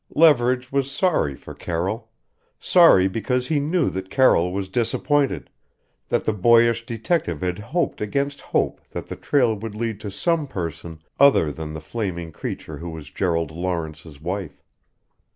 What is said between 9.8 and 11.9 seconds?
to some person other than the